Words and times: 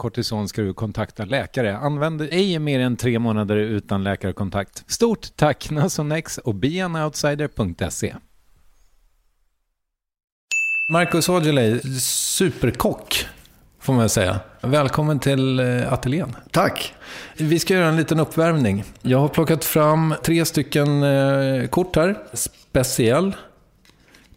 kortison 0.00 0.48
ska 0.48 0.62
du 0.62 0.74
kontakta 0.74 1.24
läkare. 1.24 1.76
Använd 1.76 2.22
ej 2.22 2.58
mer 2.58 2.80
än 2.80 2.96
tre 2.96 3.18
månader 3.18 3.56
utan 3.56 4.04
läkarkontakt. 4.04 4.84
Stort 4.86 5.36
tack 5.36 5.70
Nasonex 5.70 6.38
och 6.38 6.54
beanoutsider.se. 6.54 8.14
Marcus 10.92 11.28
Aujalay, 11.28 11.80
superkock 12.00 13.26
får 13.80 13.92
man 13.92 14.08
säga. 14.08 14.40
Välkommen 14.60 15.18
till 15.18 15.60
eh, 15.60 15.92
ateljén. 15.92 16.36
Tack. 16.50 16.94
Vi 17.36 17.58
ska 17.58 17.74
göra 17.74 17.88
en 17.88 17.96
liten 17.96 18.20
uppvärmning. 18.20 18.84
Jag 19.02 19.18
har 19.18 19.28
plockat 19.28 19.64
fram 19.64 20.14
tre 20.22 20.44
stycken 20.44 21.02
eh, 21.02 21.66
kort 21.68 21.96
här. 21.96 22.18
Speciell, 22.32 23.36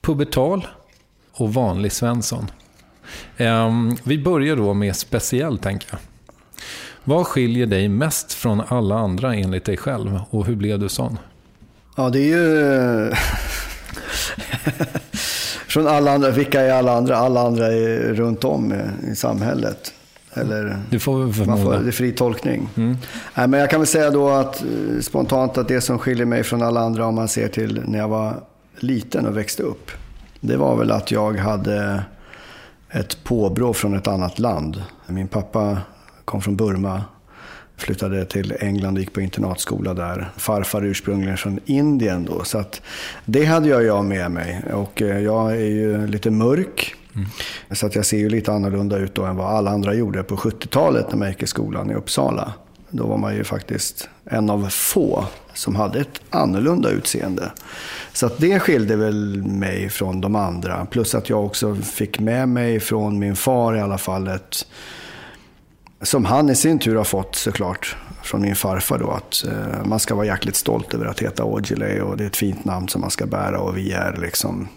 pubertal 0.02 0.68
och 1.32 1.54
vanlig 1.54 1.92
Svensson. 1.92 2.48
Um, 3.38 3.98
vi 4.04 4.24
börjar 4.24 4.56
då 4.56 4.74
med 4.74 4.96
speciell, 4.96 5.58
tänker 5.58 5.88
jag. 5.92 6.00
Vad 7.04 7.28
skiljer 7.28 7.66
dig 7.66 7.88
mest 7.88 8.34
från 8.34 8.62
alla 8.68 8.96
andra 8.96 9.36
enligt 9.36 9.66
dig 9.66 9.78
själv 9.78 10.20
och 10.30 10.46
hur 10.46 10.56
blev 10.56 10.80
du 10.80 10.90
sån? 10.90 11.18
Ja, 11.96 12.10
det 12.10 12.20
är 12.20 12.38
ju... 12.38 13.12
från 15.68 15.88
alla 15.88 16.12
andra. 16.12 16.32
Vilka 16.32 16.62
är 16.62 16.74
alla 16.74 16.98
andra? 16.98 17.18
Alla 17.18 17.42
andra 17.42 17.68
är 17.68 18.14
runt 18.14 18.44
om 18.44 18.74
i 19.12 19.16
samhället. 19.16 19.94
Eller, 20.34 20.78
du 20.90 21.00
får 21.00 21.26
väl 21.26 21.48
man 21.48 21.64
får, 21.64 21.74
det 21.74 21.88
är 21.88 21.92
fri 21.92 22.12
tolkning. 22.12 22.70
Mm. 22.76 22.98
Nej, 23.36 23.48
men 23.48 23.60
jag 23.60 23.70
kan 23.70 23.80
väl 23.80 23.88
säga 23.88 24.10
då 24.10 24.30
att 24.30 24.62
eh, 24.62 25.02
spontant 25.02 25.58
att 25.58 25.68
det 25.68 25.82
som 25.82 26.00
skiljer 26.00 26.26
mig 26.26 26.44
från 26.44 26.62
alla 26.62 26.80
andra 26.80 27.06
om 27.06 27.16
man 27.16 27.28
ser 27.28 27.48
till 27.48 27.82
när 27.86 28.00
jag 28.00 28.08
var 28.08 28.34
liten 28.80 29.26
och 29.26 29.38
växte 29.38 29.64
upp. 29.64 29.92
Det 30.40 30.58
var 30.58 30.76
väl 30.76 30.92
att 30.92 31.12
jag 31.12 31.38
hade 31.38 32.04
ett 32.94 33.24
påbrå 33.24 33.74
från 33.74 33.94
ett 33.94 34.08
annat 34.08 34.40
land. 34.40 34.84
Min 35.08 35.28
pappa 35.28 35.78
kom 36.26 36.42
från 36.42 36.56
Burma, 36.56 37.04
flyttade 37.78 38.26
till 38.26 38.54
England 38.60 38.94
och 38.94 39.00
gick 39.00 39.14
på 39.14 39.22
internatskola 39.22 39.94
där. 39.94 40.30
Farfar 40.38 40.86
ursprungligen 40.86 41.38
från 41.38 41.60
Indien 41.66 42.26
då. 42.26 42.44
Så 42.44 42.58
att 42.58 42.82
det 43.26 43.46
hade 43.46 43.70
jag, 43.70 43.84
jag 43.84 44.06
med 44.06 44.32
mig. 44.32 44.64
Och 44.74 45.02
eh, 45.02 45.20
jag 45.20 45.52
är 45.52 45.70
ju 45.70 46.08
lite 46.08 46.32
mörk. 46.32 46.96
Mm. 47.16 47.28
Så 47.72 47.86
att 47.86 47.96
jag 47.96 48.06
ser 48.06 48.18
ju 48.18 48.30
lite 48.30 48.52
annorlunda 48.52 48.98
ut 48.98 49.16
då 49.16 49.24
än 49.24 49.36
vad 49.36 49.48
alla 49.48 49.72
andra 49.72 49.94
gjorde 49.94 50.24
på 50.24 50.36
70-talet 50.36 51.06
när 51.12 51.18
man 51.18 51.28
gick 51.28 51.44
i 51.44 51.48
skolan 51.48 51.92
i 51.92 51.94
Uppsala. 51.94 52.54
Då 52.96 53.08
var 53.08 53.18
man 53.18 53.36
ju 53.36 53.44
faktiskt 53.44 54.10
en 54.26 54.50
av 54.50 54.70
få 54.70 55.26
som 55.54 55.76
hade 55.76 56.00
ett 56.00 56.22
annorlunda 56.30 56.90
utseende. 56.90 57.52
Så 58.14 58.26
att 58.26 58.38
det 58.38 58.60
skilde 58.60 58.96
väl 58.96 59.44
mig 59.44 59.90
från 59.90 60.22
de 60.22 60.36
andra. 60.36 60.86
Plus 60.86 61.16
att 61.16 61.30
jag 61.30 61.46
också 61.46 61.76
fick 61.76 62.20
med 62.20 62.50
mig 62.50 62.80
från 62.80 63.20
min 63.20 63.36
far 63.36 63.76
i 63.76 63.82
alla 63.82 63.98
fall 63.98 64.28
ett, 64.28 64.66
som 66.02 66.26
han 66.26 66.50
i 66.50 66.56
sin 66.56 66.80
tur 66.80 66.96
har 66.96 67.04
fått 67.04 67.36
såklart 67.36 67.96
från 68.24 68.42
min 68.42 68.56
farfar 68.56 69.00
då, 69.00 69.12
att 69.12 69.46
eh, 69.48 69.86
man 69.86 70.00
ska 70.00 70.16
vara 70.16 70.26
jäkligt 70.26 70.56
stolt 70.56 70.94
över 70.94 71.06
att 71.06 71.20
heta 71.20 71.44
Aujalay 71.44 72.02
och 72.02 72.18
det 72.18 72.24
är 72.24 72.28
ett 72.28 72.38
fint 72.38 72.66
namn 72.66 72.88
som 72.88 73.02
man 73.02 73.12
ska 73.12 73.26
bära 73.26 73.60
och 73.60 73.78
vi 73.78 73.92
är 73.92 74.18
liksom, 74.22 74.68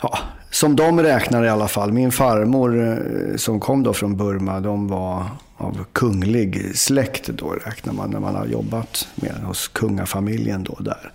ja, 0.00 0.18
som 0.54 0.76
de 0.76 1.00
räknar 1.00 1.44
i 1.44 1.48
alla 1.48 1.68
fall. 1.68 1.92
Min 1.92 2.12
farmor 2.12 2.88
eh, 2.88 3.36
som 3.36 3.60
kom 3.60 3.82
då 3.82 3.92
från 3.92 4.16
Burma, 4.16 4.60
de 4.60 4.88
var 4.88 5.26
av 5.56 5.84
kunglig 5.92 6.78
släkt 6.78 7.26
då 7.26 7.50
räknar 7.50 7.92
man 7.92 8.10
när 8.10 8.20
man 8.20 8.34
har 8.34 8.46
jobbat 8.46 9.08
med, 9.14 9.34
hos 9.44 9.68
kungafamiljen 9.68 10.64
då 10.64 10.76
där. 10.80 11.12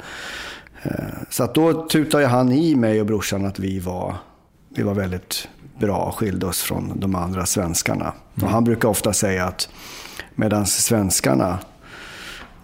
Eh, 0.83 0.91
så 1.29 1.43
att 1.43 1.55
då 1.55 1.87
tutade 1.87 2.27
han 2.27 2.51
i 2.51 2.75
mig 2.75 2.99
och 2.99 3.05
brorsan 3.05 3.45
att 3.45 3.59
vi 3.59 3.79
var, 3.79 4.15
vi 4.69 4.83
var 4.83 4.93
väldigt 4.93 5.47
bra 5.79 5.97
och 5.97 6.15
skilde 6.15 6.45
oss 6.45 6.61
från 6.61 6.99
de 6.99 7.15
andra 7.15 7.45
svenskarna. 7.45 8.05
Mm. 8.05 8.47
Och 8.47 8.49
han 8.49 8.63
brukar 8.63 8.89
ofta 8.89 9.13
säga 9.13 9.45
att 9.45 9.69
medan 10.35 10.65
svenskarna 10.65 11.59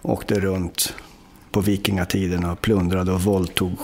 åkte 0.02 0.40
runt 0.40 0.94
på 1.50 1.60
vikingatiden 1.60 2.44
och 2.44 2.60
plundrade 2.60 3.12
och 3.12 3.22
våldtog 3.22 3.78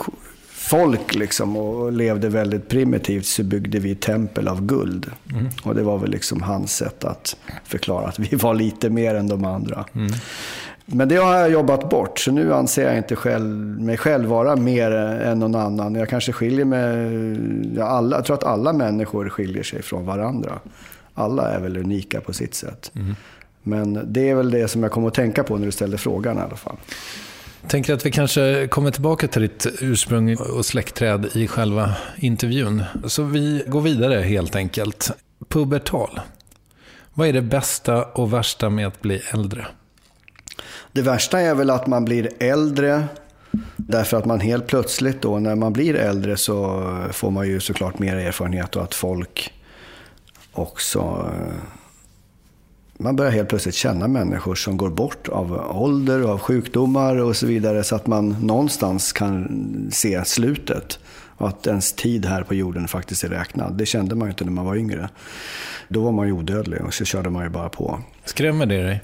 folk 0.63 1.15
liksom 1.15 1.57
och 1.57 1.93
levde 1.93 2.29
väldigt 2.29 2.69
primitivt 2.69 3.27
så 3.27 3.43
byggde 3.43 3.79
vi 3.79 3.95
tempel 3.95 4.49
av 4.49 4.67
guld. 4.67 5.11
Mm. 5.33 5.47
Och 5.63 5.75
det 5.75 5.83
var 5.83 5.99
väl 5.99 6.11
liksom 6.11 6.43
hans 6.43 6.77
sätt 6.77 7.05
att 7.05 7.37
förklara 7.65 8.07
att 8.07 8.19
vi 8.19 8.37
var 8.37 8.55
lite 8.55 8.91
mer 8.91 9.15
än 9.15 9.27
de 9.27 9.45
andra. 9.45 9.85
Mm. 9.95 10.13
Men 10.87 11.09
det 11.09 11.17
har 11.17 11.35
jag 11.35 11.51
jobbat 11.51 11.91
bort, 11.91 12.19
så 12.19 12.33
nu 12.33 12.55
anser 12.55 12.85
jag 12.85 12.97
inte 12.97 13.17
själv, 13.17 13.49
mig 13.81 13.97
själv 13.97 14.29
vara 14.29 14.57
mer 14.57 14.91
än 14.91 15.39
någon 15.39 15.55
annan. 15.55 15.95
Jag 15.95 16.09
kanske 16.09 16.33
skiljer 16.33 16.65
mig... 16.65 17.81
Alla, 17.81 18.17
jag 18.17 18.25
tror 18.25 18.37
att 18.37 18.45
alla 18.45 18.73
människor 18.73 19.29
skiljer 19.29 19.63
sig 19.63 19.83
från 19.83 20.07
varandra. 20.07 20.53
Alla 21.15 21.51
är 21.51 21.61
väl 21.61 21.77
unika 21.77 22.21
på 22.21 22.33
sitt 22.33 22.55
sätt. 22.55 22.93
Mm. 22.95 23.15
Men 23.63 24.13
det 24.13 24.31
är 24.31 24.35
väl 24.35 24.51
det 24.51 24.69
som 24.69 24.83
jag 24.83 24.93
kommer 24.93 25.09
att 25.09 25.15
tänka 25.15 25.43
på 25.43 25.57
när 25.57 25.67
du 25.67 25.73
ställde 25.73 25.99
frågan 25.99 26.39
i 26.39 26.41
alla 26.41 26.57
fall. 26.57 26.77
Jag 27.63 27.71
tänker 27.71 27.95
att 27.95 28.07
vi 28.07 28.11
kanske 28.11 28.67
kommer 28.67 28.91
tillbaka 28.91 29.29
till 29.29 29.43
ditt 29.43 29.67
ursprung 29.81 30.37
och 30.37 30.67
släktträd 30.67 31.29
i 31.35 31.49
själva 31.49 31.95
intervjun. 32.17 32.85
Så 33.05 33.23
vi 33.23 33.65
går 33.67 33.81
vidare 33.81 34.21
helt 34.21 34.57
enkelt. 34.57 35.11
Pubertal. 35.49 36.21
Vad 37.15 37.29
är 37.29 37.33
det 37.33 37.43
bästa 37.43 38.05
och 38.05 38.33
värsta 38.33 38.71
med 38.71 38.87
att 38.87 39.01
bli 39.01 39.23
äldre? 39.33 39.67
Det 40.93 41.03
värsta 41.03 41.41
är 41.41 41.55
väl 41.55 41.71
att 41.71 41.87
man 41.87 42.05
blir 42.05 42.29
äldre 42.39 43.05
därför 43.77 44.17
att 44.17 44.25
man 44.25 44.41
helt 44.41 44.67
plötsligt 44.67 45.23
då 45.23 45.39
när 45.39 45.55
man 45.55 45.73
blir 45.73 45.95
äldre 45.95 46.37
så 46.37 46.87
får 47.13 47.31
man 47.31 47.49
ju 47.49 47.61
såklart 47.61 47.99
mer 47.99 48.17
erfarenhet 48.17 48.77
och 48.77 48.83
att 48.83 48.95
folk 48.95 49.53
också 50.53 51.31
man 53.03 53.17
börjar 53.17 53.33
helt 53.33 53.49
plötsligt 53.49 53.75
känna 53.75 54.09
människor 54.09 54.55
som 54.55 54.77
går 54.77 54.91
bort 54.91 55.29
av 55.29 55.77
ålder 55.83 56.23
och 56.23 56.31
av 56.31 56.39
sjukdomar 56.39 57.17
och 57.17 57.37
så 57.37 57.47
vidare. 57.47 57.85
Så 57.85 57.97
att 57.97 58.07
man 58.07 58.29
någonstans 58.29 59.13
kan 59.13 59.49
se 59.93 60.25
slutet. 60.25 60.99
Och 61.37 61.49
att 61.49 61.67
ens 61.67 61.93
tid 61.93 62.27
här 62.27 62.43
på 62.43 62.55
jorden 62.55 62.89
faktiskt 62.89 63.25
är 63.25 63.29
räknad. 63.29 63.75
Det 63.75 63.87
kände 63.87 64.15
man 64.15 64.29
ju 64.29 64.31
inte 64.31 64.45
när 64.45 64.53
man 64.53 64.65
var 64.65 64.77
yngre. 64.77 65.09
Då 65.89 66.01
var 66.01 66.13
man 66.13 66.27
ju 66.27 66.33
odödlig 66.33 66.81
och 66.81 66.95
så 66.95 67.05
körde 67.05 67.31
man 67.31 67.45
ju 67.45 67.49
bara 67.49 67.69
på. 67.69 68.01
Skrämmer 68.25 68.67
det 68.67 68.83
dig? 68.83 69.01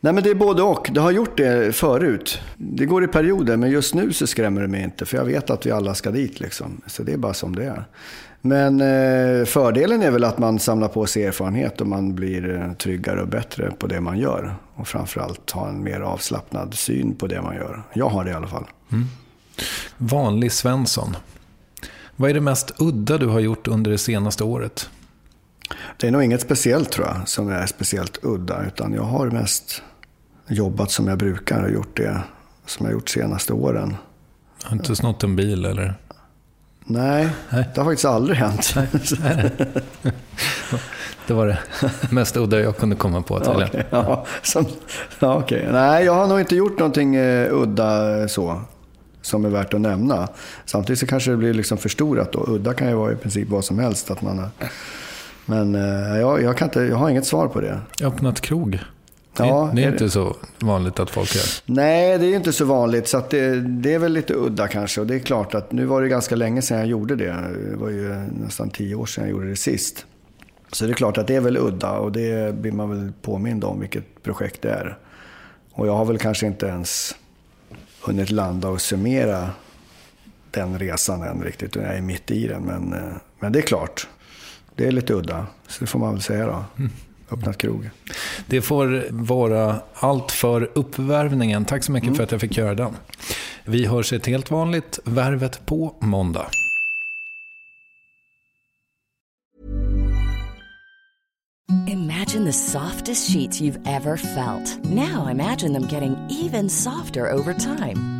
Nej 0.00 0.12
men 0.12 0.22
det 0.22 0.30
är 0.30 0.34
både 0.34 0.62
och. 0.62 0.90
Det 0.92 1.00
har 1.00 1.10
gjort 1.10 1.36
det 1.36 1.76
förut. 1.76 2.40
Det 2.56 2.86
går 2.86 3.04
i 3.04 3.06
perioder, 3.06 3.56
men 3.56 3.70
just 3.70 3.94
nu 3.94 4.12
så 4.12 4.26
skrämmer 4.26 4.60
det 4.60 4.68
mig 4.68 4.82
inte. 4.82 5.06
För 5.06 5.16
jag 5.16 5.24
vet 5.24 5.50
att 5.50 5.66
vi 5.66 5.70
alla 5.70 5.94
ska 5.94 6.10
dit 6.10 6.40
liksom. 6.40 6.80
Så 6.86 7.02
det 7.02 7.12
är 7.12 7.16
bara 7.16 7.34
som 7.34 7.56
det 7.56 7.64
är. 7.64 7.84
Men 8.40 8.80
eh, 8.80 9.44
fördelen 9.44 10.02
är 10.02 10.10
väl 10.10 10.24
att 10.24 10.38
man 10.38 10.58
samlar 10.58 10.88
på 10.88 11.06
sig 11.06 11.24
erfarenhet 11.24 11.80
och 11.80 11.86
man 11.86 12.14
blir 12.14 12.60
eh, 12.60 12.72
tryggare 12.72 13.22
och 13.22 13.28
bättre 13.28 13.70
på 13.78 13.86
det 13.86 14.00
man 14.00 14.18
gör. 14.18 14.54
Och 14.74 14.88
framförallt 14.88 15.50
ha 15.50 15.68
en 15.68 15.84
mer 15.84 16.00
avslappnad 16.00 16.74
syn 16.74 17.14
på 17.14 17.26
det 17.26 17.42
man 17.42 17.54
gör. 17.54 17.82
Jag 17.92 18.08
har 18.08 18.24
det 18.24 18.30
i 18.30 18.34
alla 18.34 18.48
fall. 18.48 18.64
Mm. 18.92 19.04
Vanlig 19.96 20.52
Svensson. 20.52 21.16
Vad 22.16 22.30
är 22.30 22.34
det 22.34 22.40
mest 22.40 22.74
udda 22.78 23.18
du 23.18 23.26
har 23.26 23.40
gjort 23.40 23.68
under 23.68 23.90
det 23.90 23.98
senaste 23.98 24.44
året? 24.44 24.90
Det 25.96 26.06
är 26.06 26.10
nog 26.10 26.22
inget 26.22 26.40
speciellt 26.40 26.92
tror 26.92 27.06
jag, 27.06 27.28
som 27.28 27.48
är 27.48 27.66
speciellt 27.66 28.18
udda. 28.22 28.66
Utan 28.66 28.92
jag 28.92 29.02
har 29.02 29.30
mest 29.30 29.82
jobbat 30.50 30.90
som 30.90 31.08
jag 31.08 31.18
brukar 31.18 31.62
och 31.62 31.70
gjort 31.70 31.96
det 31.96 32.20
som 32.66 32.86
jag 32.86 32.92
gjort 32.92 33.06
de 33.06 33.12
senaste 33.12 33.52
åren. 33.52 33.96
Har 34.62 34.76
inte 34.76 34.96
snott 34.96 35.24
en 35.24 35.36
bil 35.36 35.64
eller? 35.64 35.94
Nej, 36.84 37.28
Nej, 37.50 37.68
det 37.74 37.80
har 37.80 37.84
faktiskt 37.84 38.04
aldrig 38.04 38.38
hänt. 38.38 38.74
Nej, 38.76 39.50
det 41.26 41.34
var 41.34 41.46
det 41.46 41.58
mest 42.10 42.36
udda 42.36 42.60
jag 42.60 42.76
kunde 42.76 42.96
komma 42.96 43.22
på. 43.22 43.40
Till 43.40 43.50
okay, 43.50 43.82
ja, 43.90 44.26
som, 44.42 44.66
ja, 45.18 45.38
okay. 45.38 45.72
Nej, 45.72 46.04
jag 46.04 46.14
har 46.14 46.26
nog 46.26 46.40
inte 46.40 46.56
gjort 46.56 46.78
någonting 46.78 47.18
uh, 47.18 47.52
udda 47.52 48.28
så. 48.28 48.60
Som 49.22 49.44
är 49.44 49.48
värt 49.48 49.74
att 49.74 49.80
nämna. 49.80 50.28
Samtidigt 50.64 50.98
så 50.98 51.06
kanske 51.06 51.30
det 51.30 51.36
blir 51.36 51.54
liksom 51.54 51.78
förstorat 51.78 52.32
då. 52.32 52.44
Udda 52.48 52.74
kan 52.74 52.88
ju 52.88 52.94
vara 52.94 53.12
i 53.12 53.16
princip 53.16 53.48
vad 53.48 53.64
som 53.64 53.78
helst. 53.78 54.10
Att 54.10 54.22
man 54.22 54.38
är, 54.38 54.48
men 55.46 55.74
uh, 55.74 56.20
jag, 56.20 56.42
jag, 56.42 56.56
kan 56.56 56.68
inte, 56.68 56.80
jag 56.80 56.96
har 56.96 57.10
inget 57.10 57.26
svar 57.26 57.48
på 57.48 57.60
det. 57.60 57.80
Öppnat 58.02 58.40
krog? 58.40 58.80
Ja, 59.46 59.70
det 59.74 59.84
är, 59.84 59.92
inte 59.92 60.10
så 60.10 60.36
vanligt 60.58 61.00
att 61.00 61.10
folk 61.10 61.34
gör. 61.34 61.44
Nej, 61.66 62.18
det 62.18 62.26
är 62.26 62.36
inte 62.36 62.52
så 62.52 62.64
vanligt. 62.64 63.08
Så 63.08 63.22
det, 63.30 63.60
det, 63.60 63.94
är 63.94 63.98
väl 63.98 64.12
lite 64.12 64.34
udda 64.34 64.68
kanske. 64.68 65.00
Och 65.00 65.06
det 65.06 65.14
är 65.14 65.18
klart 65.18 65.54
att 65.54 65.72
nu 65.72 65.84
var 65.84 66.02
det 66.02 66.08
ganska 66.08 66.36
länge 66.36 66.62
sedan 66.62 66.78
jag 66.78 66.86
gjorde 66.86 67.16
det. 67.16 67.32
Det 67.70 67.76
var 67.76 67.90
ju 67.90 68.14
nästan 68.44 68.70
tio 68.70 68.94
år 68.94 69.06
sedan 69.06 69.24
jag 69.24 69.30
gjorde 69.30 69.48
det 69.48 69.56
sist. 69.56 70.06
Så 70.72 70.84
det 70.84 70.92
är 70.92 70.94
klart 70.94 71.18
att 71.18 71.26
det 71.26 71.36
är 71.36 71.40
väl 71.40 71.56
udda 71.56 71.92
och 71.92 72.12
det 72.12 72.54
blir 72.54 72.72
man 72.72 72.90
väl 72.90 73.12
påmind 73.22 73.64
om 73.64 73.80
vilket 73.80 74.22
projekt 74.22 74.62
det 74.62 74.70
är. 74.70 74.98
Och 75.72 75.86
jag 75.86 75.92
har 75.92 76.04
väl 76.04 76.18
kanske 76.18 76.46
inte 76.46 76.66
ens 76.66 77.16
hunnit 78.00 78.30
landa 78.30 78.68
och 78.68 78.80
summera 78.80 79.50
den 80.50 80.78
resan 80.78 81.22
än 81.22 81.42
riktigt. 81.42 81.76
Jag 81.76 81.96
är 81.96 82.00
mitt 82.00 82.30
i 82.30 82.46
den. 82.46 82.62
Men, 82.62 82.92
eh, 82.92 83.16
men 83.40 83.52
det 83.52 83.58
är 83.58 83.62
klart, 83.62 84.08
det 84.74 84.86
är 84.86 84.92
lite 84.92 85.14
udda. 85.14 85.46
Så 85.68 85.80
det 85.80 85.86
får 85.86 85.98
man 85.98 86.12
väl 86.12 86.22
säga 86.22 86.46
då. 86.46 86.64
Mm 86.78 86.90
öppnat 87.32 87.58
krog. 87.58 87.90
Det 88.46 88.62
får 88.62 89.04
vara 89.10 89.80
allt 89.94 90.32
för 90.32 90.70
uppvärvningen. 90.74 91.64
Tack 91.64 91.84
så 91.84 91.92
mycket 91.92 92.06
mm. 92.06 92.16
för 92.16 92.24
att 92.24 92.32
jag 92.32 92.40
fick 92.40 92.56
göra 92.56 92.74
den. 92.74 92.96
Vi 93.64 93.86
hörs 93.86 94.12
ett 94.12 94.26
helt 94.26 94.50
vanligt 94.50 94.98
Värvet 95.04 95.66
på 95.66 95.96
måndag. 96.00 96.46
Imagine 101.86 102.44
the 102.44 102.52
softest 102.52 103.30
sheets 103.32 103.60
you've 103.60 103.80
ever 103.86 104.16
felt. 104.16 104.84
Now 104.84 105.30
imagine 105.30 105.72
them 105.72 105.88
getting 105.88 106.16
even 106.30 106.70
softer 106.70 107.32
over 107.32 107.54
time. 107.54 108.19